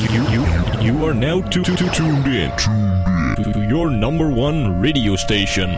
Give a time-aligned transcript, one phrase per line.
[0.00, 0.46] You, you,
[0.80, 2.50] you are now to, to, to tuned in
[3.44, 5.76] to your number one radio station.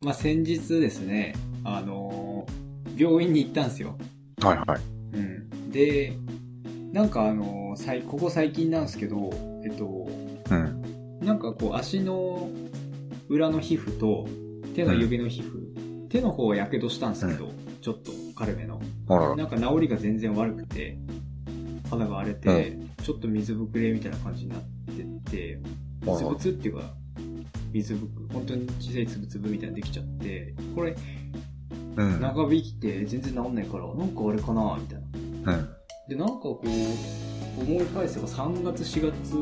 [0.00, 3.98] まあ、先日ですね、あのー病院に行ったんですよ。
[4.40, 4.80] はいはい。
[5.18, 5.70] うん。
[5.70, 6.14] で、
[6.90, 9.30] なんかあのーさいここ最近なんですけど、
[9.62, 10.08] えっと、
[10.50, 11.20] うん。
[11.20, 12.48] なんかこう足の
[13.28, 14.26] 裏の皮膚と
[14.74, 17.52] 手の指の皮膚、手の方は火傷したんですけど、
[17.82, 18.80] ちょっと軽めの。
[19.08, 19.36] あらら。
[19.36, 20.96] なんか治りが全然悪くて、
[21.90, 24.60] 肌が荒れて、ちょっと水ぶくれみたいな感じになっ
[25.26, 25.60] てて、
[26.16, 26.94] つぶつっていうか、
[27.72, 30.96] 水ぶく、本当に小さいつぶつぶみたいなのできちゃって、これ
[31.96, 32.20] うん。
[32.20, 35.00] 長引きて全然治んないから、なんかあれかなみたい
[35.44, 35.52] な。
[35.52, 35.68] うん。
[36.08, 39.34] で、なんかこう、思い返せば3月、4月、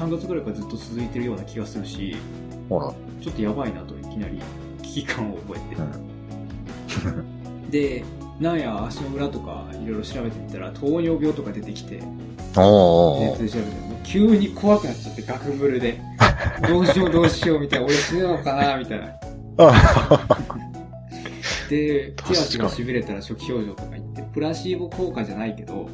[0.00, 2.16] 3月ぐらいからずっと続いてるような気がするし。
[3.20, 4.40] ちょっとやばいなといきなり
[4.82, 5.82] 危機感を覚えて。
[7.08, 7.70] うん。
[7.70, 8.04] で、
[8.40, 12.02] なんや足の裏とかいろいろ調べてみたら糖尿病とか出てきて、
[12.56, 16.00] おーネットで調べて急に怖くなっちゃってガクブルで、
[16.68, 19.12] どうしようどうしようみたいな、俺死ぬのかなみたいな。
[19.58, 20.26] あ
[21.68, 25.88] で、手足が痺れたら初期症状とか言って、プラシーボ効果じゃないけど、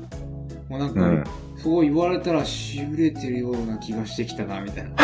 [0.69, 1.25] もうなんか、うん。
[1.57, 4.91] そう言われたら痺れてるような気がしてきたな、みたいな。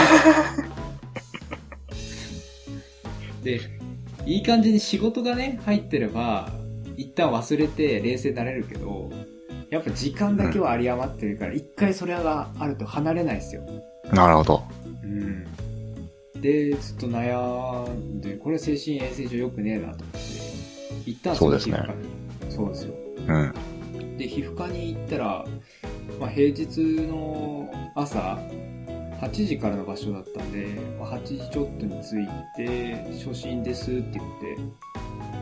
[3.42, 3.60] で、
[4.26, 6.52] いい感じに仕事がね、入ってれば、
[6.98, 9.10] 一旦忘れて冷静になれるけど、
[9.70, 13.62] やっぱ時間だけは有り余ってるから、一回それがあると離れないですよ。
[14.12, 14.62] なるほど。
[15.04, 15.46] うん。
[16.40, 20.18] で、ずっと悩んで、これ精神衛生上良くねえなと思って、
[21.06, 21.78] 行ったんですよ、そうですね。
[22.50, 22.94] そうですよ。
[23.28, 24.16] うん。
[24.16, 25.46] で、皮膚科に行ったら、
[26.18, 28.38] まあ、平日の朝、
[29.20, 30.66] 8時からの場所だったんで、
[30.98, 34.56] まあ、8時ちょっとに着いて、初診ですって言って、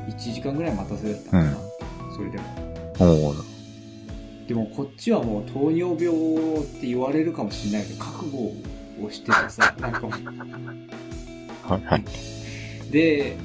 [0.08, 1.56] 1時間ぐらい待たせたのかな、
[2.14, 2.44] それでも。
[2.98, 3.56] おー
[4.48, 8.36] でもこっちはもう糖尿病って言われるかもしれないけど、覚悟
[9.04, 10.10] をしててさ、 なんかもう
[11.68, 12.04] はいはい。
[12.92, 13.36] で、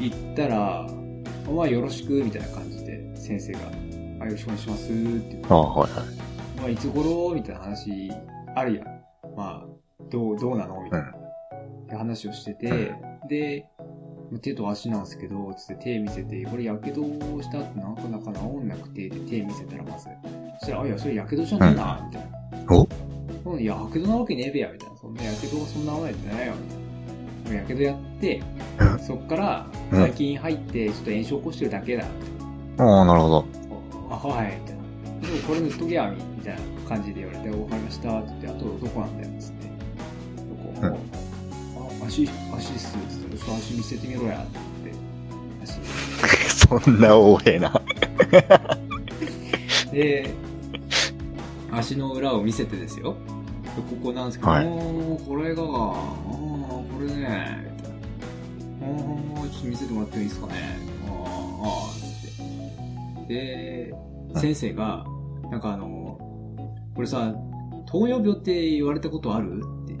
[0.00, 0.88] 行ったら、
[1.54, 3.60] まあよろしくみたいな感じで先生が、
[4.20, 6.60] あよろしくお願いしますって言って、あはいはい。
[6.60, 8.10] まあいつ頃みたいな話
[8.54, 8.86] あるやん。
[9.36, 9.66] まあ、
[10.10, 12.94] どう、どうなのみたいな、って話をしてて、
[13.28, 13.66] で、
[14.40, 20.08] 手と足なんですけど、つって手見せて、これやけどしたってなかなか治んなくて、で手見せたらまず。
[20.60, 22.30] そしたら、あ、いや、それやけどじゃねえな、みたい
[22.66, 22.76] な。
[22.76, 22.88] お？
[23.52, 24.96] うん、いや、やけどなわけねえべや、みたいな。
[24.96, 26.68] そんなやけどがそんな甘いってないよ、み
[27.44, 27.60] たいな。
[27.60, 28.42] やけどやって、
[28.80, 32.04] うんそっから、うん最近入って、ちょっと炎症起こしてるだけだ、
[32.78, 33.44] ああ、なるほど。
[34.08, 34.16] な。
[34.16, 34.82] あ、はい、みたいな。
[35.20, 39.66] でもこれ塗っとけや、みたいな感じで言われて、わかりました、って言って、あとどこなんだよ、つって。
[39.66, 39.70] ど
[40.56, 40.96] こ、うんあ、
[42.06, 44.46] 足、足っす、つって、ちょっと足見せてみろや、っ
[44.84, 44.92] て
[46.48, 47.80] そんな大えな。
[49.92, 50.30] で、
[51.70, 53.14] 足の裏を見せてですよ。
[53.76, 58.86] でここなんですけど、はいおーこれが、あーこれね、みたいな。
[58.86, 60.52] あーちょっと見せてもらってもいいですかね。
[61.06, 61.14] あー
[61.62, 63.34] あー、つって。
[63.34, 63.94] で、
[64.36, 65.04] 先生が、
[65.50, 66.18] なんかあの、
[66.94, 67.34] これさ、
[67.86, 69.62] 糖尿病って言われたことある？
[69.84, 69.96] って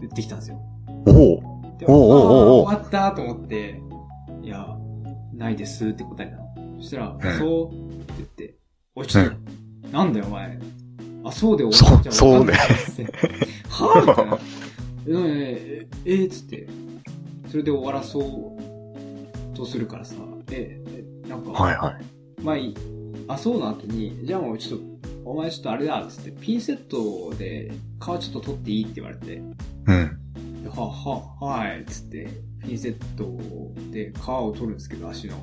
[0.00, 0.60] 言ってきたんですよ。
[1.06, 3.80] おおでおうお終わったと思って、
[4.42, 4.66] いや、
[5.34, 6.76] ないですって答えたの。
[6.80, 8.56] そしたら、んそうって言って、
[8.94, 9.24] おい、ちょっ
[9.82, 10.58] と、なんだよお前。
[11.24, 12.12] あ、そうで終わっちゃう。
[12.12, 13.12] そうそうでわかんないっつって
[13.68, 14.38] はぁみたいな。
[15.08, 16.68] え、え、え、え、つって、
[17.48, 18.56] それで終わらそ
[19.52, 20.16] うとするからさ、
[20.50, 20.80] え、
[21.24, 22.42] えなんか、はいはい。
[22.42, 22.74] まあいい。
[23.28, 24.86] あ、そうな後に、じゃあもうちょっと、
[25.24, 29.42] お前ちょっとあれだ、つって、ピンセットで皮ちょっと取っていいって言われて、
[29.86, 30.19] うん。
[30.74, 32.28] では、は、はい、つって、
[32.64, 33.36] ピンセット
[33.90, 35.36] で皮を取るんですけど、足の。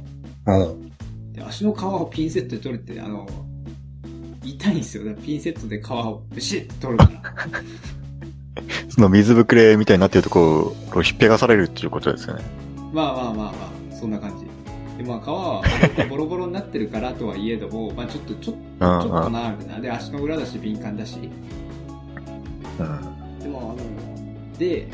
[0.45, 0.77] おう
[1.33, 3.27] で、足の皮をピンセットで取るって、あの、
[4.43, 5.05] 痛いんですよ。
[5.05, 7.33] だからピンセットで皮をブシッと取るから。
[8.89, 12.43] その水ぶくれみたいになってるところをひっぺがされるっていうことですよね。
[12.93, 14.45] まあまあまあまあ、そんな感じ。
[14.97, 15.61] で、まあ皮は
[16.09, 19.81] ボロボロになってるからとはいえども、まあちょっと、ちょっと、ちうんょっとな、みたいな。
[19.81, 21.19] で、足の裏だし敏感だし。
[22.79, 23.39] うん。
[23.39, 24.87] でも、あの、で、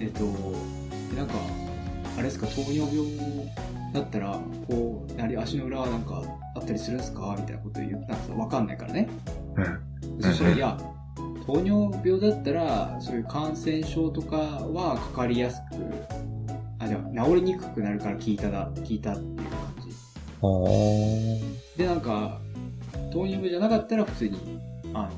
[0.00, 1.34] えっと、でなんか、
[2.16, 3.06] あれですか、糖尿病
[3.92, 4.38] だったら、
[4.68, 6.22] こう、やはり足の裏はなんか
[6.54, 7.34] あったりするんですか？
[7.38, 8.38] みたいなこと言ったんですよ。
[8.38, 9.08] わかんないからね。
[9.56, 10.22] うん。
[10.22, 10.78] そしたら、うんいや、
[11.46, 15.76] 糖尿病だったら、そういう感染症とかはかかりやすく、
[16.78, 19.46] あ、じゃあ、治りにくくなるから聞いただ、聞いたっていう感
[19.84, 21.78] じ。
[21.78, 22.40] で、なんか、
[23.12, 24.38] 糖尿病じゃなかったら普通に、
[24.92, 25.10] あの、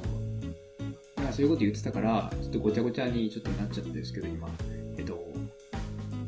[1.28, 4.48] なんかそういうこと言ってたから、ちょっとごちゃごちゃにちょっとなっちゃってるんですけど、今。
[4.96, 5.19] えっと、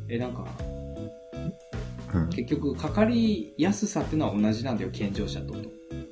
[0.09, 0.47] え、なんか、
[2.15, 2.29] うん。
[2.29, 5.59] 結局、かかりやすさっていうのは同じなんだよ、健常者とと。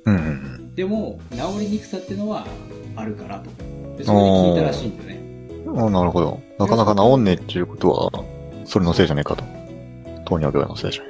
[0.05, 2.47] うんうんでも、治りにくさっていうのは
[2.95, 3.49] あるからと。
[3.97, 5.19] で、それで聞いたらしいんだよね。
[5.67, 6.39] あなるほど。
[6.57, 8.09] なかなか治んねえっていうことは、
[8.63, 9.43] それのせいじゃねえかと。
[10.25, 11.09] 糖尿病のせいじゃね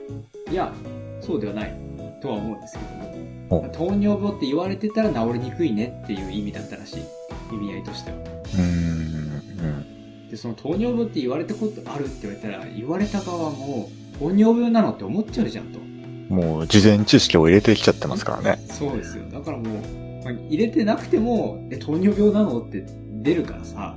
[0.52, 0.74] いや、
[1.22, 1.74] そうではない
[2.22, 3.70] とは思うんですけどおも。
[3.70, 7.19] 糖尿病って言われてたら治りにくいねっていう意味だったらしい。
[7.56, 8.18] 意味合いとしては。
[8.18, 10.30] うーん。
[10.30, 15.80] で、その糖尿病って言われたことあるって言われたら、言われた側も、糖尿病なのって思っちゃうじゃんと。
[15.80, 16.28] うん。
[16.30, 18.64] もう、事前知識を入れてきちゃってますからね。
[18.68, 19.24] そうですよ。
[19.32, 22.86] だからもう、まあ、入れてなくても、え、糖尿病なのって
[23.22, 23.96] 出るからさ、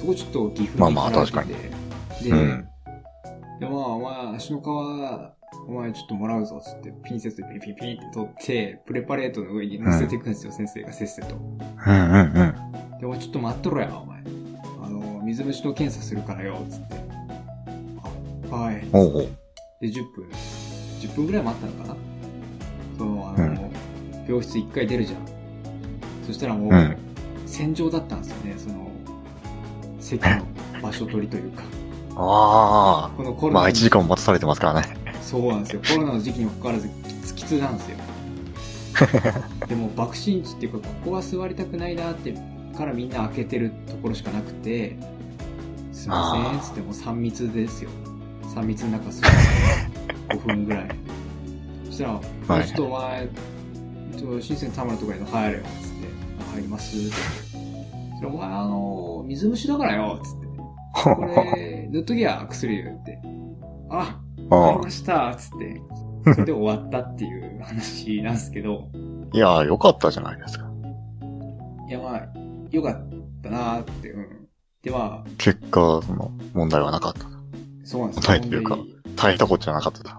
[0.00, 2.68] そこちょっと岐阜にまあまあ行かれててで、うん。
[3.60, 4.66] で、まあ、お前、足の皮、
[5.68, 11.36] お前ちょっともらうぞ、つって、ピンセットでピンピンピンって取って、プレパレートの上に乗せていくんですよ、先生がせっせと。
[11.36, 12.71] うんうんうん。
[13.18, 14.22] ちょっと待っとろや、お前。
[14.84, 16.94] あの、水虫の検査するからよ、つって。
[18.50, 18.86] あ、はい。
[18.92, 19.28] おうおう。
[19.80, 20.28] で、10分、
[21.00, 21.96] 10分ぐらい待ったのかな？
[22.98, 23.70] その、あの、
[24.26, 25.20] 病室1回出るじゃん。
[26.26, 26.96] そしたらもう、うん
[27.52, 28.90] 戦場だったんですよね、その、
[30.00, 30.46] 席の
[30.82, 31.62] 場所取りというか。
[32.16, 33.16] ああ。
[33.16, 34.96] このコロナのまあ、1時間も待たされてますからね。
[35.20, 35.82] そうなんですよ。
[35.86, 37.96] コロナの時期にもかかわらず、きつきつなんですよ。
[39.68, 42.34] でも、爆心地っていうか、ここは座りたくないなって、
[42.76, 44.96] からみんな開けてるところしかなくて、
[45.92, 47.90] すいません、つってもう3密ですよ。
[48.54, 49.30] 3密の中座っ
[50.28, 50.88] て、 5分ぐらい。
[51.86, 53.28] そしたら、はいちょっとお前、
[54.40, 56.08] 新鮮田村とかに入れよ、つって、
[56.40, 57.10] あ入ります。
[57.10, 57.16] そ
[58.22, 60.46] れお前、あの、水虫だからよ、つって。
[61.14, 61.24] こ
[61.56, 63.18] れ、塗っときや、薬言って。
[63.90, 65.80] あ、わかりました、つって。
[66.34, 68.88] それで終わったっていう話なんですけど、
[69.32, 70.70] いやー、よかったじゃないですか。
[71.88, 72.28] いやまあ、
[72.72, 74.48] よかったなーって、うん。
[74.82, 77.26] でまあ、結果、その、問題はなかった。
[77.84, 78.30] そうなんですよ。
[78.30, 80.10] はいというか本当に大変なことじゃなかったと。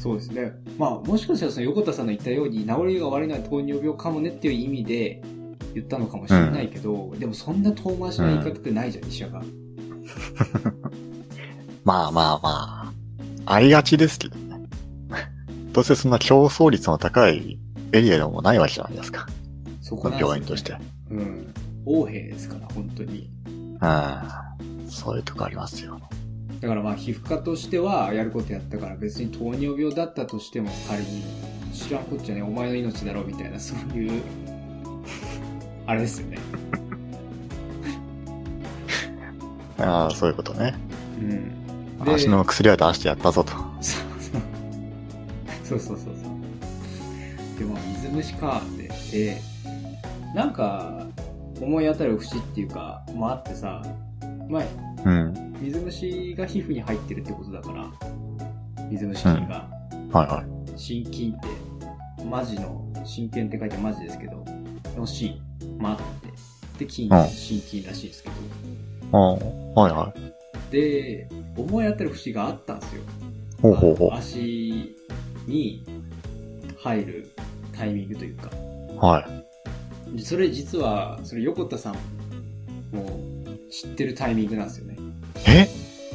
[0.00, 0.52] そうですね。
[0.78, 5.22] まあ、もしかしたらその横田さんの言ったように、治りが悪いのは糖尿病かもねっていう意味で
[5.74, 9.42] 言ったのかもしれないけど、でもそんな遠回しな言い方ってないじゃん、医者が。
[11.84, 12.92] まあまあま
[13.44, 14.46] あ、ありがちですけどね。
[15.72, 17.58] どうせそんな競争率の高い
[17.92, 19.26] エリアでもないわけじゃないですか。
[19.82, 20.76] そこね病院として。
[21.10, 21.54] うん。
[21.86, 23.30] 横兵ですから、本当に。
[23.48, 24.90] うん。
[24.90, 26.00] そういうとこありますよ。
[26.60, 31.22] だからまあ皮膚科としてはやることやったから別に糖尿病だったとしても仮に
[31.72, 34.22] 知らんこっちゃねお前の命だろみたいなそういう
[35.86, 36.38] あれですよね
[39.78, 40.74] ああ、そういうことね。
[41.20, 41.66] うん
[42.04, 43.52] で足の薬は出してやったぞと。
[43.82, 49.42] そうそうそうそうそうでも水虫かってで
[50.34, 51.05] なんか
[51.60, 53.82] 思い当たる節っていうかもあってさ
[54.48, 54.62] まあ
[55.04, 55.56] うん。
[55.60, 57.90] 水虫が皮膚に入ってるってことだから
[58.90, 59.68] 水虫菌が、
[60.12, 60.78] はいはい。
[60.78, 64.44] 心筋って、マジの、真剣って書いてマジですけど、
[64.96, 65.40] の心、
[65.78, 65.98] まっ
[66.78, 68.34] て、で、筋、うん心筋らしいですけど。
[69.12, 70.72] ああ、はいはい。
[70.72, 73.02] で、思い当たる節があったんですよ。
[73.62, 74.94] ほうほうほあの足
[75.46, 75.84] に
[76.78, 77.30] 入る
[77.72, 78.50] タイミングというか。
[78.90, 78.96] う。
[78.98, 79.45] はい。
[80.16, 81.94] でそれ実は、それ横田さん
[82.96, 83.20] も
[83.70, 84.96] 知ってるタイミングなんですよね。
[85.46, 85.68] え？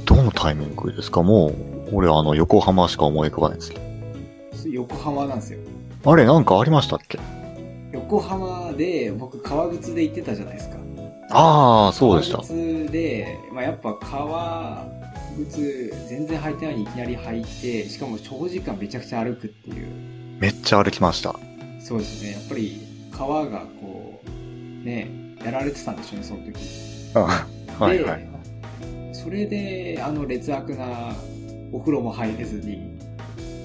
[0.06, 1.22] どのタイミングですか？
[1.22, 1.54] もう、
[1.94, 4.70] 俺あの、横浜しか思い浮かばないですけど。
[4.70, 5.60] 横浜なんですよ。
[6.04, 7.20] あれ、なんかありましたっけ？
[7.94, 10.78] 横浜で、僕、革靴で行ってたじゃないですか。
[11.30, 12.48] ああ、そうでした革。
[12.48, 14.88] 靴で、まあ、やっぱ革
[15.52, 19.88] 靴全然履いてないのにいきなり履いて、しかも長時間めちゃくちゃ歩くっていう。
[20.40, 21.36] めっちゃ歩きました。
[21.80, 22.32] そうですね。
[22.32, 24.01] やっぱり革がこう、
[24.84, 25.10] ね、
[25.44, 26.54] やられてたんでしょうね、その時。
[27.16, 27.48] あ
[27.84, 28.28] はいではい。
[29.14, 31.14] それで、あの劣悪な
[31.72, 33.00] お風呂も入れずに、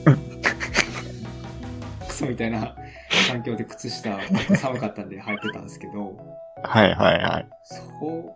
[2.07, 2.75] クソみたいな
[3.29, 4.19] 環境で靴下
[4.57, 6.17] 寒かったんで履いてたんですけど、
[6.63, 7.49] はいはいはい。
[7.65, 7.83] そ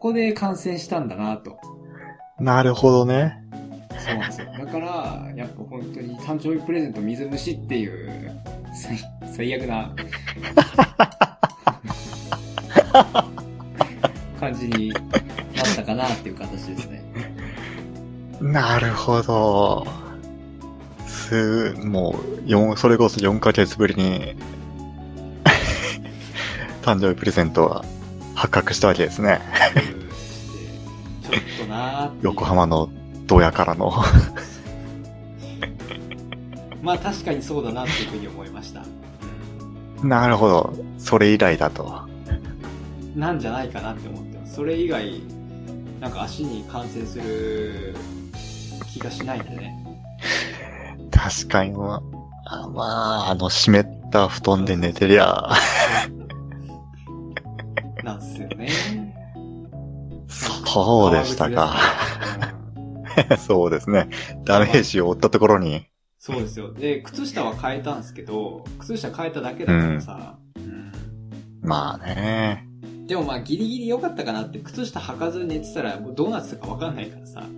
[0.00, 1.58] こで感染したんだなと。
[2.38, 3.36] なるほどね。
[3.98, 4.46] そうなんですよ。
[4.58, 8.30] だから、やっぱ本当に誕生日プレゼント水虫っていう、
[8.72, 8.98] 最
[9.32, 9.94] 最悪な
[14.40, 17.02] 感じになったかなっていう形ですね。
[18.40, 19.86] なるほど。
[21.06, 24.34] す、もう、四それこそ4ヶ月ぶりに、
[26.82, 27.84] 誕生日プレゼントは
[28.34, 29.40] 発覚したわけですね。
[31.22, 32.88] ちょっとな横浜の
[33.26, 33.92] ドヤからの。
[36.82, 38.82] まあ確かにそうだなっていうふうに思いました。
[40.02, 40.74] なるほど。
[40.98, 42.09] それ以来だと。
[43.20, 44.54] なんじゃないかなって思ってます。
[44.54, 45.20] それ以外、
[46.00, 47.94] なんか足に感染する
[48.92, 49.76] 気がしないんでね。
[51.10, 52.02] 確かに、ま
[52.46, 52.82] あ、ま
[53.26, 55.50] あ、あの、湿った布団で寝てりゃ、
[58.02, 58.68] なんすよね。
[60.26, 61.76] そうでしたか。
[62.14, 62.60] うん
[63.38, 64.08] そうですね。
[64.44, 65.84] ダメージを負ったところに。
[66.18, 66.72] そうですよ。
[66.72, 70.92] で、靴下は変えたんですけど、靴下変えただけだからさ、うん
[71.62, 72.69] まあね。
[73.10, 77.42] でもまあギリギリ良かったかなって、靴下履かずに寝てたらもうどうなってたか分かんないからさ。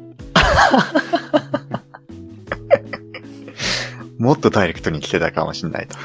[4.17, 5.99] もっとダイレクトに来てたかもしんないと。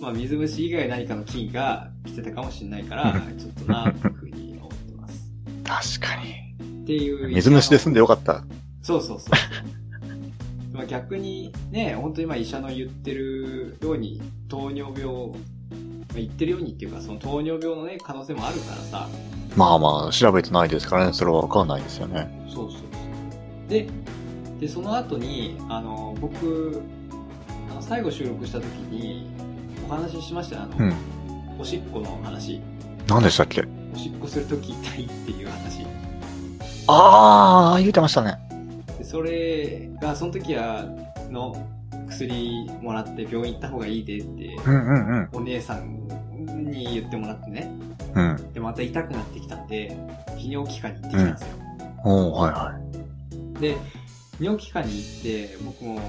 [0.00, 5.30] まあ水虫以外何かの菌が来てたかもしれないから、 ちょっとな、というふうに思ってます。
[6.00, 6.54] 確かに。
[6.84, 7.28] っていう。
[7.34, 8.44] 水虫で済んでよかった。
[8.80, 9.30] そうそうそう。
[10.74, 15.36] まあ逆にね、本当にまあ医者の言ってるように、糖尿病、まあ、
[16.20, 19.08] 言ってるようにっていうか、その糖尿病のね、可能性もあるからさ、
[19.56, 21.12] まあまあ、調べてないですからね。
[21.12, 22.28] それはわかんないですよね。
[22.48, 22.84] そうそうそ
[23.66, 23.70] う。
[23.70, 23.88] で、
[24.60, 26.82] で、その後に、あの、僕、
[27.70, 29.28] あの、最後収録した時に、
[29.88, 30.94] お話ししましたよあの、うん。
[31.60, 32.60] おしっこの話。
[33.06, 33.62] 何でしたっけ？
[33.94, 35.86] おしっこするとき痛いっていう話。
[36.88, 38.36] ああ、言うてましたね。
[38.98, 40.86] でそれが、その時は、
[41.30, 41.56] の
[42.08, 45.28] 薬もらって病院行った方がいいでって、うんうんうん。
[45.32, 46.03] お姉さん
[46.70, 47.70] に言ってもらってね。
[48.14, 48.52] うん。
[48.52, 49.96] で、また痛くなってきたんで、
[50.36, 51.48] 泌尿器科に行ってきたんですよ。
[52.04, 52.80] おー、はいは
[53.56, 53.60] い。
[53.60, 53.76] で、
[54.40, 56.00] 尿器科に行って、僕も、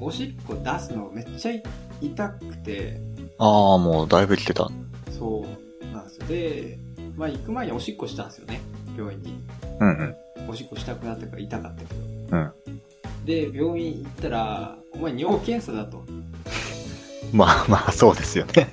[0.00, 1.52] おしっこ出すのめっちゃ
[2.00, 3.00] 痛くて、
[3.38, 4.70] ああ、もうだいぶ来てた。
[5.10, 6.26] そうなんですよ。
[6.26, 6.78] で、
[7.16, 8.60] まあ行く前におしっこしたんですよね、
[8.96, 9.40] 病院に。
[9.80, 10.48] うんうん。
[10.48, 12.00] おしっこしたくなったから痛かったけど。
[12.30, 12.52] うん。
[13.24, 16.04] で、病院行ったら、お前尿検査だと。
[17.32, 18.68] まあまあ、そうですよね。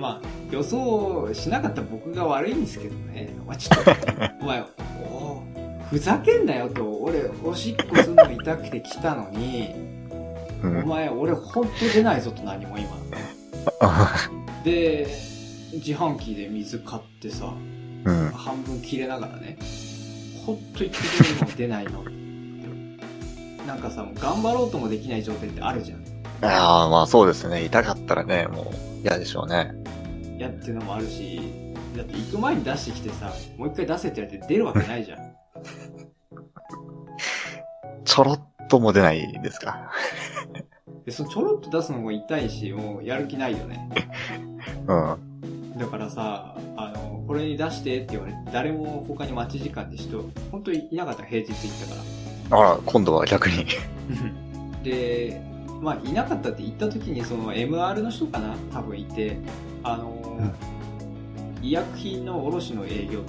[0.00, 3.36] で、まあ、予想しなかった僕が悪いんですけどね。
[3.44, 3.90] お前ちょっと、
[4.40, 4.64] お前、
[5.04, 5.42] お
[5.90, 6.84] ふざけんなよと。
[7.02, 9.74] 俺、おしっこするの痛くて来たのに、
[10.62, 10.82] うん。
[10.84, 12.88] お前、俺ほんと出ないぞと何も今。
[14.64, 15.06] で、
[15.72, 17.52] 自販機で水買ってさ、
[18.04, 18.30] うん。
[18.30, 19.58] 半分切れながらね、
[20.46, 22.04] ほんと言ってくれるの出ないの。
[23.66, 26.00] なんかさ、頑張ろうともできない状態ってあるじゃん。
[26.42, 27.64] ああ、まあそうですね。
[27.64, 29.79] 痛かったらね、もう嫌でしょうね。
[30.40, 31.40] やっていうのもあるし、
[31.96, 35.18] だって行く前に出してきてさ、もう一回出せって言われて出るわけないじゃん。
[38.04, 39.90] ちょろっとも出ないですか？
[41.06, 43.88] で、そのちょろっと出すのも痛いし、もうやる気ないよね。
[44.86, 45.16] うん。
[45.78, 51.58] だからさ、あの、これに出してって言われて、誰も他に待ち時間で人、本当にいなかった平日行っ
[52.50, 52.58] たから。
[52.58, 53.64] あら、今度は逆に。
[54.82, 55.40] で、
[55.80, 58.54] まあ、いなかったって言った時に、その MR の人かな？
[58.72, 59.38] 多分いて、
[59.82, 60.40] あの、
[61.62, 63.20] 医薬品の卸の営業、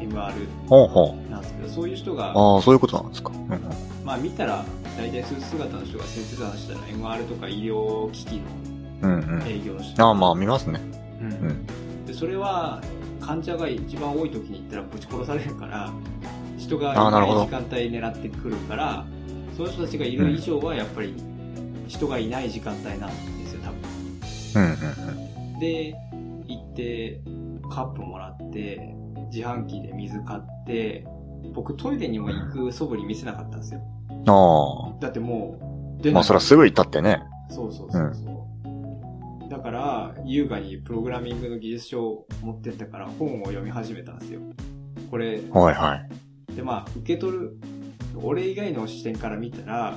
[0.00, 1.30] MR。
[1.30, 3.32] なんですけど、そういう人が、ああ、そういうことなんですか。
[3.32, 3.60] うんうん。
[4.04, 4.64] まあ見たら、
[4.96, 8.40] 大体スーツ姿の人が先生と話したら MR とか医療機器の
[9.02, 9.46] うんうん。
[9.46, 10.04] 営業の人。
[10.04, 10.80] ああ、まあ見ますね。
[11.20, 12.06] うんうん。
[12.06, 12.80] で、それは、
[13.20, 15.92] 患者が一番多い時に行ったらぶち殺されるから、
[16.58, 19.04] 人がいない時間帯狙ってくるから、
[19.56, 21.14] その人たちがいる以上はやっぱり
[21.88, 24.62] 人がいない時間帯なんですよ、多分。
[24.62, 24.70] うん
[25.10, 25.15] うん
[25.58, 25.94] で、
[26.46, 27.20] 行って、
[27.70, 28.94] カップもらって、
[29.32, 31.06] 自販機で水買って、
[31.54, 33.80] 僕トイレにも行く素振り見せなかったんですよ。
[34.10, 34.96] うん。
[34.96, 35.58] あだっても
[35.98, 36.12] う、出あ。
[36.14, 37.22] まあそれはすぐ行ったってね。
[37.50, 39.48] そうそうそうそう。
[39.48, 44.40] だから、優雅にプログラミングの技術書を持ってったから本を読み始めたんですよ。
[45.10, 45.96] これ、はいは
[46.52, 46.54] い。
[46.54, 47.56] でまあ、受け取る、
[48.16, 49.96] 俺以外の視点から見たら、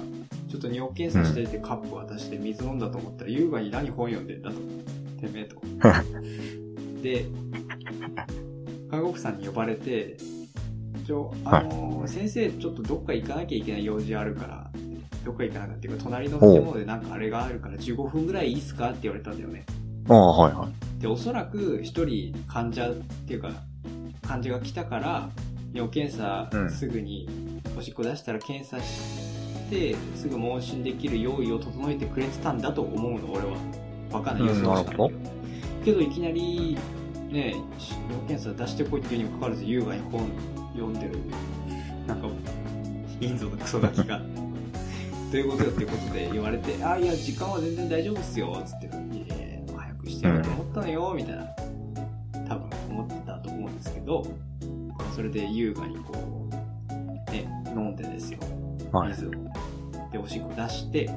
[0.50, 4.58] ちょっと尿検査しててカップ渡して水飲んだと思ったら、優雅に何本読んでんだと。
[5.20, 5.58] てめえと。
[7.02, 7.26] で、
[8.90, 10.18] 看護婦さんに呼ばれて、
[11.06, 14.72] ちょ、あのー先生ちょっとどっか行かなきゃいけない用事あるから、
[15.24, 19.66] どっか行かなきゃっていうか、隣の建物でなんかあれがあるから15分ぐらいいいっすかって言われたんだよね。
[20.08, 21.02] ああ、はいはい。
[21.02, 22.94] で、おそらく一人患者っ
[23.28, 23.52] ていうか、
[24.28, 25.30] 患者が来たから、
[25.74, 27.28] 尿検査うんすぐに
[27.78, 33.58] おしっこ出したら検査して、すぐ問診できる用意を整えてくれてたんだと思うの、俺は。
[34.12, 34.48] わかんない。
[34.48, 35.12] 予うん想しかなるほ
[35.86, 36.78] けど、いきなり、
[37.30, 37.56] ね、
[38.10, 40.30] 尿検査出してこいっていうにもかかわらず優雅に本
[40.74, 41.20] 読んでる。
[42.08, 42.28] なんか、
[43.22, 44.20] インドのクソガキが。
[45.32, 48.90] どういうことよっていうことで言われて、あ、いや、時間は全然大丈夫っすよ、つって。
[49.78, 51.46] 早くしてよと思ったのよ、みたいな。
[52.48, 54.26] 多分思ってたと思うんですけど、
[55.16, 56.14] それで優雅にこ
[56.50, 58.40] う、ね、飲んでですよ。
[58.92, 59.10] はい。
[59.10, 59.32] 水を。
[60.12, 61.10] で、おしっこ出して、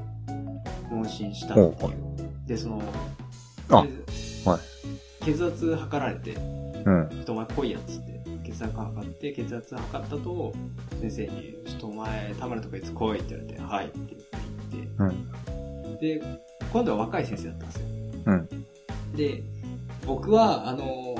[0.90, 2.11] 問診したっていう。
[2.46, 2.82] で、その、
[3.70, 3.88] あはい
[5.24, 6.38] 血圧測られて、ち
[6.84, 7.02] うん。
[7.02, 10.52] ょっとお前来いやっつって、血圧測って、血圧測ったと、
[11.00, 14.16] 先生に、ちょっとお前、田村とかいつ来いって言われて、はいって
[14.72, 15.04] 言って、う
[15.88, 15.98] ん。
[15.98, 16.22] で、
[16.72, 17.86] 今度は若い先生だったんですよ。
[18.26, 18.48] うん。
[19.16, 19.44] で、
[20.06, 21.14] 僕は、あの、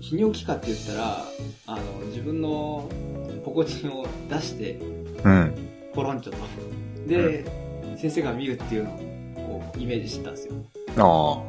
[0.00, 1.24] 泌尿器科って言ったら、
[1.66, 2.88] あの、自分の
[3.44, 4.80] ポコチンを出して、
[5.24, 5.54] うん。
[5.94, 6.38] ポロンチョと。
[7.06, 7.44] で、
[7.96, 8.98] 先生が見るっていうのを
[9.78, 10.54] イメージしてたんですよ。
[10.96, 11.42] あ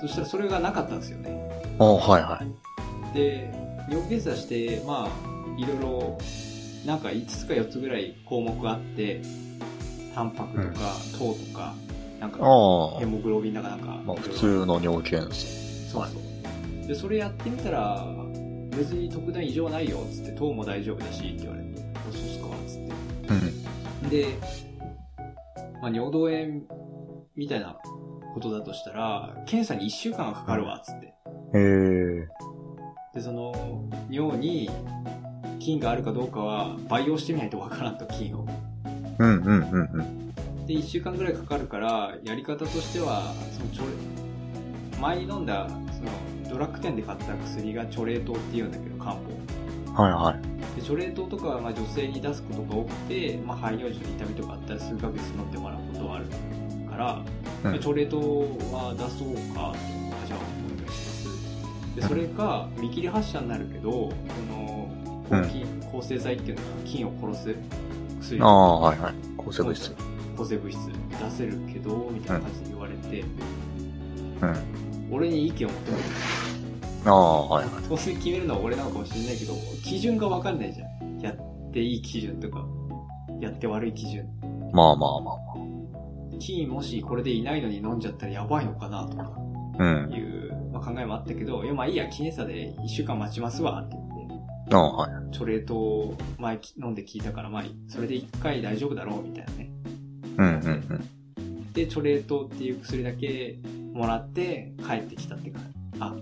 [0.00, 1.50] そしたらそれがなかったんですよね。
[1.78, 1.84] あ。
[1.84, 2.42] ああ、はいは
[3.12, 3.14] い。
[3.14, 3.50] で、
[3.90, 6.18] 尿検査して、まあ、いろいろ、
[6.86, 9.22] なんか5つか4つぐらい項目があって、
[10.14, 11.74] タンパクとか、糖とか、
[12.20, 13.06] なんか、ああヘ。
[13.06, 15.92] モグロビンだかなんか、まあ普通の尿検査。
[15.92, 16.18] そうそ
[16.84, 16.86] う。
[16.86, 18.06] で、それやってみたら、
[18.70, 24.04] 別に特段異常はないよ、つって、糖も大丈夫だし、って言われて、あそうっすか、つって。
[24.04, 24.10] うん。
[24.10, 24.26] で、
[25.80, 26.60] まあ、尿道炎
[27.38, 27.76] みたいな
[28.34, 31.06] ことだとしたら、検査に1週間はかかるわ、つって。
[31.06, 31.12] へ
[31.54, 32.28] え。
[33.14, 33.54] で、その、
[34.10, 34.68] 尿に
[35.60, 38.44] 菌があるかどうかは培養してみないとわからんと、菌を。
[39.20, 40.66] うんうんうんうん。
[40.66, 43.32] で、1週間ぐらいかかるから、やり方としては、
[43.72, 43.88] その
[45.00, 50.02] 前に飲んだ、その、ドラッグ店で買った薬がチョレー糖っていうんだけど、漢方。
[50.02, 50.76] はいはい。
[50.76, 56.26] で、チョレー糖とかはまあ女性に出すことが多くて、まあ、排尿時の痛みとかあったら数ヶ月飲んでもらうことはある
[56.98, 58.18] から、うんまあチョレー糖
[58.74, 61.96] は出そうかっていうのがじゃあお願いします。
[61.96, 64.88] で、それか、見切り発射になるけど、その、
[65.28, 67.56] 抗菌、抗生剤っていうのが菌を殺す
[68.20, 69.14] 薬ああ、はいはい。
[69.36, 69.94] 抗生物質。
[70.36, 73.24] 抗生物質出せるけど、みたいな感じで言われて、
[74.42, 75.10] うん。
[75.10, 76.04] 俺に意見を求めて
[77.06, 77.72] ああ、はいはい。
[77.88, 81.20] 当然決めるのは俺なのかもしれないけど、基準がわかんないじゃん。
[81.20, 82.64] やっていい基準とか、
[83.40, 84.24] やって悪い基準。
[84.72, 85.32] まあまあま
[86.38, 89.32] 菌もしこれでいないのに飲んじゃったらやばいのかなとか
[89.78, 89.82] あ。
[89.82, 90.12] うん。
[90.12, 94.08] いう、まあ、考えもあったけど、いやまあいいや、検査で1週間待ちますわって言っ
[94.68, 95.10] て、ああ、はい。
[95.32, 99.70] チョレートを前き飲んで聞いたから、まあそれで1回大丈夫だろうみたいなね。
[100.36, 101.00] うんうん
[101.36, 101.72] うん。
[101.72, 103.58] で、チョレートっていう薬だけ
[103.92, 105.60] もらって帰ってきたっていうか、
[106.00, 106.14] あ、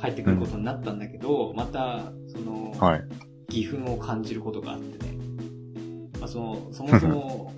[0.00, 3.04] 帰ってくることになったんだけど、また、その、はい。
[3.48, 5.16] 義憤を感じることがあってね。
[6.20, 7.52] まあ、その、そもそも、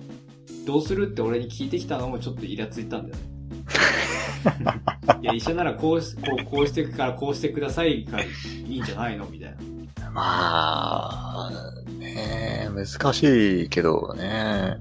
[0.65, 3.31] どうするって俺に聞いてきたのもちょっとイラついたんだよね。
[5.21, 8.25] いや、医者ならこうし、こう、こうしてくからこうしてくださいがい
[8.67, 9.55] いんじゃないのみたい
[9.99, 10.11] な。
[10.11, 11.51] まあ、
[11.99, 14.77] ねえ、難しいけどね。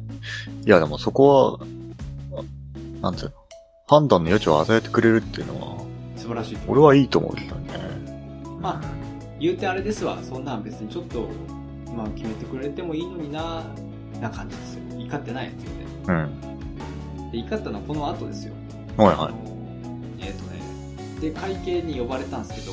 [0.67, 2.43] いや、でもそこは、
[3.01, 3.33] なんていうの、
[3.87, 5.85] 判断の余地を与えてくれるっていうのは、
[6.17, 6.59] 素晴らしい。
[6.67, 7.73] 俺はいいと思うけどね。
[8.61, 9.01] まあ、
[9.39, 10.19] 言うてあれですわ。
[10.23, 11.29] そんなん別にちょっと、
[11.95, 13.65] まあ決めてくれてもいいのにな、
[14.21, 14.90] な感じですよ。
[15.11, 16.31] 怒ってないやつよね。
[17.19, 17.31] うん。
[17.33, 18.55] で、怒ったのはこの後ですよ。
[18.97, 19.39] はいはあの
[20.21, 20.61] えっ、とね、
[21.21, 22.73] で、会計に呼ばれたんですけど、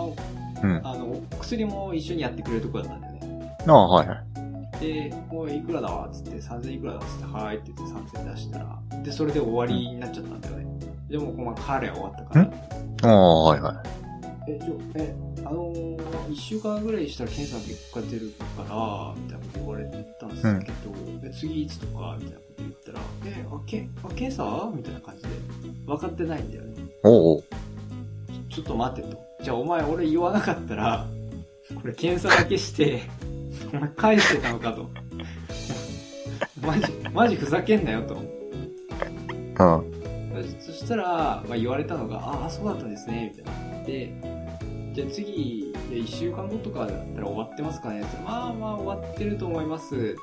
[0.00, 0.34] あい。
[0.62, 0.80] うん。
[0.84, 3.56] あの、薬も一緒にやってくれるとこだったんだよね。
[3.66, 4.80] ああ、はいはい。
[4.80, 10.66] で、もういくらだわっつって、3000いくらだっつって、はーいって言って3000出したら、で、それで終わりになっちゃったんだよね。
[11.08, 13.10] でも、まあ、彼は終わったから。
[13.10, 14.03] ああ、はいはい。
[14.46, 15.96] え、ちょ、え、あのー、
[16.28, 19.84] 1週間ぐらいしたら検査の結果出るから、みたいなこと言われ
[20.20, 24.70] たんですけど、え次いつとか、みたいなこと言ったら、え、あ、けあ検査？
[24.74, 25.28] みたいな感じで、
[25.86, 26.84] 分かってないんだよね。
[27.02, 27.44] おうおう。
[28.50, 29.18] ちょっと待ってと。
[29.42, 31.06] じゃあお前俺言わなかったら、
[31.80, 33.02] これ検査だけして、
[33.72, 34.90] お前返してたのかと。
[36.64, 38.16] マジ、マジふざけんなよと。
[38.16, 39.93] うん。
[40.60, 43.84] そしたら、まあ、言われたのが、ああ、そうだったんですね、みたいな。
[43.84, 44.12] で、
[44.94, 50.16] じゃあ次、いや1週間後とかだったら終わってますかねってまあまあ終わってると思います。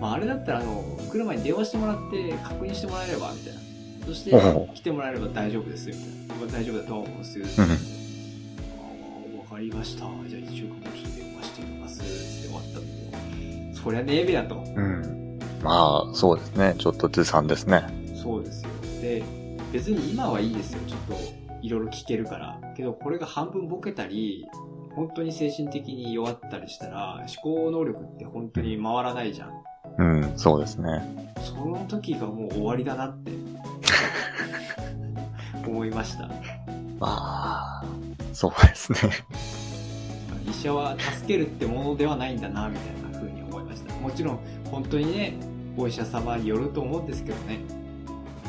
[0.00, 3.60] まああれだったら、あの、来る前に電話してもらって確認してもらえれば、みたいな。
[4.06, 4.30] そして
[4.74, 6.34] 来てもらえれば大丈夫です、みたいな。
[6.34, 7.46] まあ大丈夫だと思うんですよ。
[7.58, 7.64] うん。
[7.64, 7.76] あ
[9.38, 10.00] あ、わかりました。
[10.28, 12.00] じゃあ一週間後ちょっと電話してみます。
[12.00, 14.56] って終わったんだけど、そりゃねえべやと。
[14.56, 15.38] うん。
[15.62, 16.74] まあ、そうですね。
[16.78, 17.84] ちょっとずさんですね。
[18.20, 18.69] そうですよ。
[19.72, 20.80] で、別に今はいいですよ。
[20.86, 21.14] ちょっと、
[21.62, 22.60] いろいろ聞けるから。
[22.76, 24.46] けど、これが半分ボケたり、
[24.94, 29.52] 本当に精神的に弱ったりしたら、思考能力って本当に回らないじゃん。
[29.98, 31.34] うん、そうですね。
[31.42, 33.32] その時がもう終わりだなって、
[35.66, 36.28] 思いました。
[36.98, 37.84] まあ、
[38.32, 38.98] そうですね。
[40.48, 43.94] 医者は助けるってものではないんだな、みたいな風に思いました。
[43.94, 44.38] もちろん、
[44.70, 45.34] 本当にね、
[45.76, 47.79] お医者様によると思うんですけどね。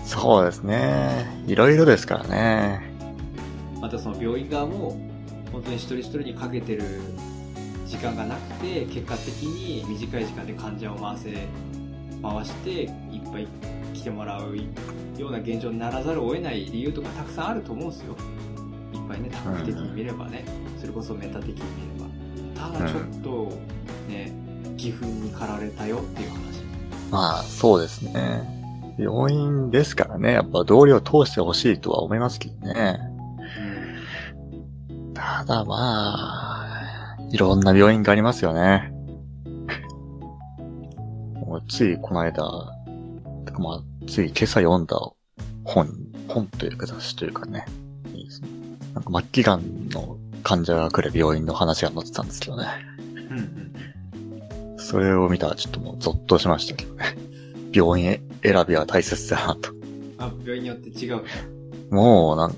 [0.05, 1.43] そうですね。
[1.47, 2.81] いろいろですからね。
[3.79, 4.97] またその病院側も
[5.51, 6.83] 本当に一人一人にかけてる
[7.87, 11.47] 時間がなくて結果的に短い時間で患者を回せ
[12.21, 13.47] 回していっぱい
[13.93, 18.15] 来てもらうような現状にならざるを得ない理由とかたくさんあると思うんですよ
[18.93, 20.45] いっぱいね短期的に見ればね
[20.79, 22.05] それこそメタ的に見れ
[22.63, 23.51] ばただちょっと
[24.07, 24.31] ね
[24.73, 26.51] 義憤に駆られたよっていう話
[27.11, 28.60] まあ、そうですね。
[29.01, 30.33] 病院ですからね。
[30.33, 32.99] やっぱ道理を通してほしいとは思いますけどね。
[35.15, 38.91] ただまあ、いろんな病院がありますよね。
[41.33, 42.43] もうついこの間、
[43.57, 44.97] まあ、つい今朝読んだ
[45.63, 45.89] 本、
[46.27, 47.65] 本というか雑誌というかね。
[48.13, 48.49] いいですね。
[48.93, 52.67] なんか末期がんの患者が来る病院の話が載ってたんですけどね。
[53.31, 54.77] うんうん。
[54.77, 57.15] それを見たらちょっともうゾッとしましたけどね。
[57.73, 59.69] 病院選びは大切だなと。
[60.17, 61.21] あ、病院によって違う。
[61.89, 62.55] もうなん、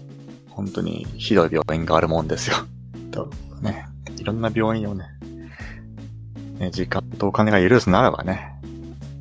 [0.50, 2.58] 本当にひどい病院があるもんですよ。
[3.12, 3.30] と
[3.62, 3.86] ね、
[4.18, 5.06] いろんな病院をね、
[6.60, 8.54] ね時間とお金が許すならばね、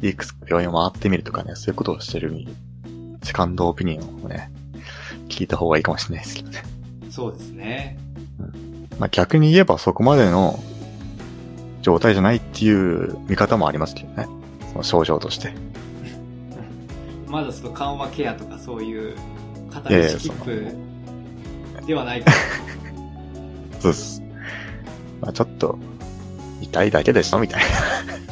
[0.03, 2.46] いくつか病院を回ってみるとかね、そういうことをしてる
[3.22, 4.51] セカンドオピニオンをね、
[5.29, 6.62] 聞いた方がいいかもしれないですけどね。
[7.11, 7.98] そうですね。
[8.98, 10.62] まあ逆に言えばそこまでの
[11.83, 14.27] 状態じゃないっていう見方もありますけどね。
[14.72, 15.53] その症状として。
[17.33, 19.16] まだその緩和ケアとかそういう、
[19.71, 22.37] 肩のスキップではないから。
[23.81, 24.23] そうです。
[25.23, 25.79] まあちょっと、
[26.61, 27.66] 痛いだけでしょみたいな。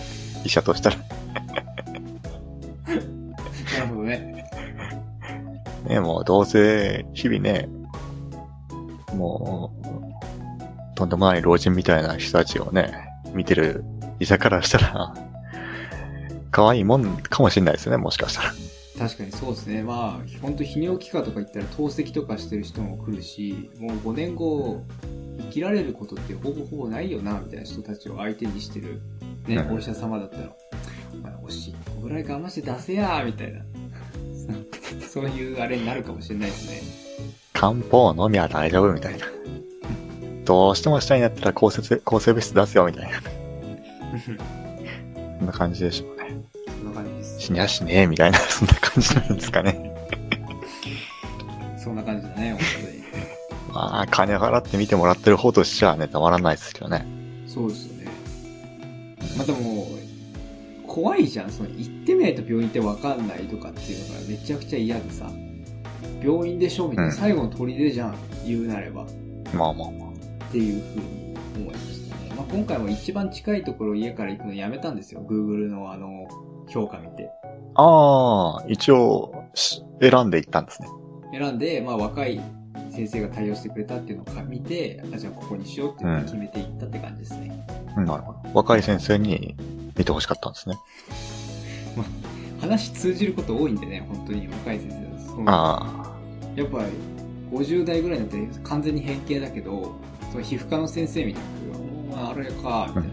[0.44, 0.96] 医者としたら。
[2.84, 4.44] なるほどね。
[5.88, 7.70] ね、もうどうせ、日々ね、
[9.14, 12.92] もう、とんでもない老人みたいな人たちをね、
[13.32, 13.82] 見てる
[14.18, 15.14] 医者からしたら、
[16.50, 18.52] 可愛いもんかもしれないですね、もしかしたら。
[19.00, 19.82] 確かにそうですね。
[19.82, 24.84] まあ、本当泌尿器科とか行ったら透析とかしてる人も来るし、もう5年後、
[25.38, 29.00] 生きられることってほぼほぼないよな、みたいな人たちを相手にしてる、
[29.48, 30.54] ね、うんお医者様だったら、
[31.14, 33.62] お前、おしっこぐらい我慢して出せや、みたいな。
[35.08, 36.82] そういうあれになるかもしれないですね。
[37.54, 39.24] 漢方飲みは大丈夫みたいな。
[40.44, 43.18] どうしてもしたいんだったら抗生抗生物質出すよみたいな。
[45.38, 46.42] そんな感じでしょうね。
[46.66, 47.40] そんな感じです。
[47.40, 49.90] 死にゃしねえみたいな、 そんな感じなんですかね。
[51.76, 52.56] そんな感じだね、
[53.68, 57.06] 本 まあ、金払って見てもらってる方としてはね、たまらないですけどね。
[57.06, 57.06] 当
[57.44, 57.48] に。
[57.48, 58.08] そうですよね。
[59.38, 59.88] またも
[60.86, 61.50] う、怖いじゃん。
[61.50, 65.30] その、行ってみないと病院ってわかんないとかっていうのがめちゃくちゃ嫌でさ。
[66.22, 68.14] 病院でしょみたいな、うん最後の砦じゃん。
[68.46, 69.02] 言うなれば。
[69.02, 69.06] っ
[69.54, 70.44] まあまあまあ。
[70.52, 71.89] ていうふうに思いましたね。
[71.89, 71.89] まあ、
[72.52, 75.22] 今回も一番近いところ家から行くのやめたんですよ。
[75.28, 76.26] Google のあの、
[76.68, 77.30] 評価見て。
[77.74, 80.88] ああ、一応、し選んでいったんですね。
[81.32, 82.40] 選んで、まあ若い
[82.90, 87.66] 先生が対応してくれたっていうのをか見て、あ、じゃあここにしようっていうのを決めていったって感じですね。
[87.96, 88.40] うんなるほど。
[88.52, 89.54] 若い先生に
[89.96, 90.76] 見てほしかったんですね。
[92.60, 95.28] 話通じること多いんでね、本当に若い先生です。
[95.28, 96.16] そのあ
[96.56, 96.84] やっぱり
[97.56, 99.94] 50代ぐらいになって完全に変形だけど、
[100.30, 101.50] その皮膚科の先生みたいな、
[102.28, 103.10] あれか、みたい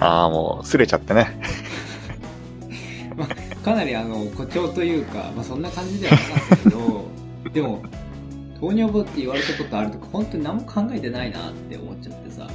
[0.00, 1.40] あ、ああ、もう、すれちゃってね。
[3.16, 3.26] な。
[3.62, 7.04] かなりあの、誇張というか、まあそんな感じではなかったけど、
[7.52, 7.82] でも、
[8.60, 12.48] 糖尿病って言われたことあるとか、本当に何も考えてないなって思っちゃってさ。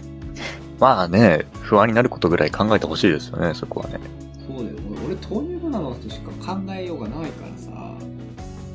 [0.78, 4.00] まあね、不安になることぐらい考えてほしいですよね、そこはね。
[4.46, 4.76] そうだよ。
[5.06, 7.70] 俺、糖尿病なのとしか考えようがないからさ。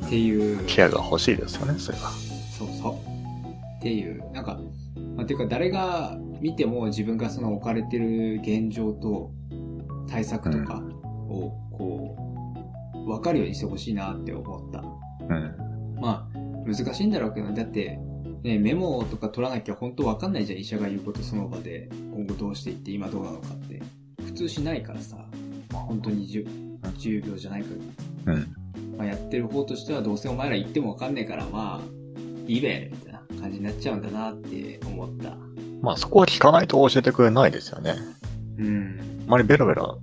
[0.06, 0.64] っていう。
[0.66, 2.10] ケアが欲しいですよね、それは。
[2.56, 2.92] そうそう。
[3.78, 4.58] っていう、なんか、
[5.16, 9.32] まあ、ていうか誰が見ても自分がその置かれてる現状と
[10.08, 10.82] 対策とか
[11.28, 12.16] をこ
[13.06, 14.80] う、わかるようにしてほしいなって思った。
[14.80, 16.00] うん。
[16.00, 17.98] まあ、難しいんだろうけど、だって、
[18.42, 23.82] ね、メモとか取らなきゃ本当わかんないじゃん、医者が言うことその場で、今後どうしていって今どうなのかって。
[24.24, 25.24] 普通しないからさ、
[25.72, 27.68] 本当に 10, 10秒じゃないか
[28.24, 28.34] ら。
[28.34, 28.56] うん。
[28.96, 31.80] まあ、やってる方としてはどうせお前ら言ってもわかんねえから、まあ、
[32.46, 35.45] いいべ、みたいな感じになっちゃうんだなって思った。
[35.82, 37.94] まあそこは聞かないと教えてくれないですよね。
[38.58, 39.24] うん。
[39.28, 39.94] あまりベラベラ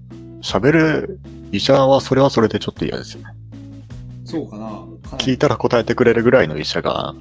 [0.41, 1.19] 喋る
[1.51, 3.33] 医者はそれはそれでちょっと嫌ですよね。
[4.25, 4.65] そうかな
[5.09, 7.13] かな聞りいたら答えてくれるぐらいの医者が、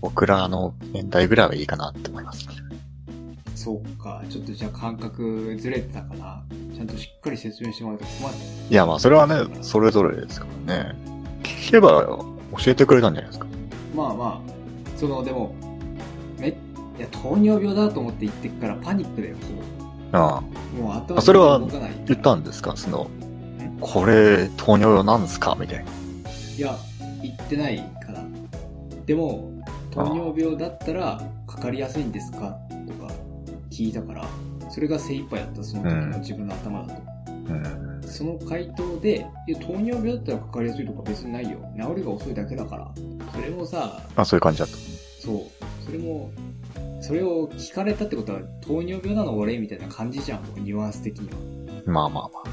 [0.00, 2.48] 僕らの年代ぐらいはいいかなって思います。
[3.54, 4.22] そうか。
[4.28, 6.42] ちょっとじゃあ感覚ずれてたかな。
[6.74, 8.34] ちゃんとしっかり説明してもらうと困る。
[8.70, 10.96] いやまあそれはね、それぞれですからね。
[11.42, 13.46] 聞けば教えてくれたんじゃないですか。
[13.94, 15.54] まあまあ、その、でも、
[16.38, 16.56] め、
[16.98, 19.36] いや、糖尿病だと思って言ってくからパニックだよ、
[20.12, 20.40] ああ。
[20.76, 21.58] もう頭あそれは。
[22.06, 22.76] 言ったんですか？
[22.76, 23.08] その、
[23.80, 25.56] これ、糖尿病なんですか？
[25.58, 25.90] みたいな。
[26.56, 26.76] いや、
[27.22, 28.22] 言ってないから。
[29.06, 29.50] でも、
[29.90, 32.38] 糖尿病だったらかかりやすいんですか？
[32.38, 33.12] とか
[33.70, 34.26] 聞いたから、
[34.70, 37.02] それが精一杯だった、その時の自分の頭だと。
[37.48, 38.02] うん。
[38.02, 41.58] その回答で、いや、糖尿病だったらかかりやすいとか別にないよ。
[41.76, 42.92] 治りが遅いだけだから。
[43.34, 44.76] それもさ、あ、そういう感じだった。
[45.24, 45.40] そう。
[45.84, 46.30] それも、
[47.02, 50.42] それを聞かれたってことは、糖尿病なの俺みたいな感じじゃん。
[50.56, 51.36] ニュアンス的には。
[51.84, 52.48] まあまあまあ。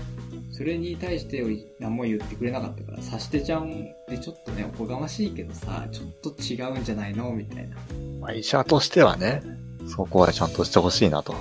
[0.49, 1.41] そそれに対して
[1.79, 7.77] 何も言ってくれなかったから、察してちゃんでちょっとね、おこがましいけどさ、ちょっと違うんじゃないのみたいな。
[8.19, 9.41] まあ、医者としてはね、
[9.87, 11.33] そこはちゃんとしてほしいなと。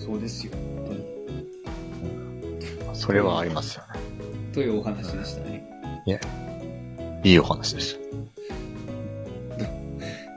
[0.00, 1.04] そうですよ、本当に。
[2.96, 4.00] それはありますよね。
[4.52, 5.64] というお話でしたね。
[7.22, 7.96] いいお話でし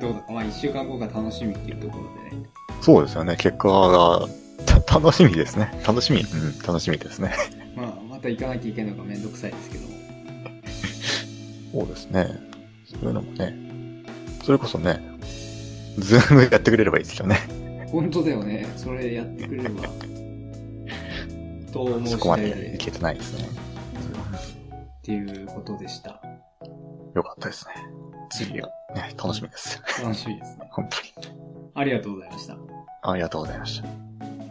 [0.10, 2.43] どうだか、まあ一週間後が楽しみっていうところでね。
[2.80, 2.84] た。
[2.84, 3.36] そうですよね。
[3.36, 4.28] 結果が、
[4.65, 5.72] た楽しみですね。
[5.86, 6.22] 楽しみ。
[6.22, 7.32] うん、楽しみですね。
[7.78, 9.89] まあ、また行かなきゃいけないのがめんどくさいですけども。
[11.74, 12.28] そうですね。
[12.86, 13.56] そういうのもね。
[14.43, 15.00] それこそね、
[16.00, 17.38] ズームやってくれればいいですよね。
[17.91, 18.65] 本当だよね。
[18.76, 19.84] それやってくれれば。
[21.72, 22.50] と思うそこまで。
[22.50, 23.48] でいけてないですね。
[23.48, 26.19] っていうことでした。
[27.13, 27.74] よかったですね。
[28.32, 29.82] 次がね、楽しみです。
[30.02, 30.69] 楽しみですね。
[30.73, 31.34] 本当に。
[31.75, 32.58] ありがとうございました。
[33.02, 34.49] ありがとうございました。